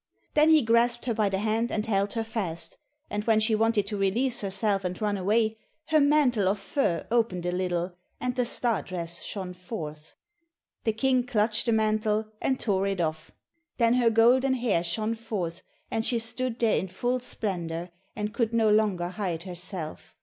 [0.33, 2.75] Then he grasped her by the hand, and held her fast,
[3.11, 7.45] and when she wanted to release herself and run away, her mantle of fur opened
[7.45, 10.15] a little, and the star dress shone forth.
[10.85, 13.29] The King clutched the mantle and tore it off.
[13.77, 15.61] Then her golden hair shone forth,
[15.91, 20.15] and she stood there in full splendour, and could no longer hide herself.